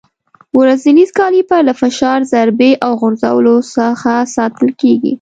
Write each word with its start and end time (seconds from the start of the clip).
ورنیز 0.57 1.09
کالیپر 1.19 1.61
له 1.67 1.73
فشار، 1.81 2.19
ضربې 2.33 2.71
او 2.85 2.91
غورځولو 3.01 3.55
څخه 3.75 4.13
ساتل 4.35 4.69
کېږي. 4.81 5.09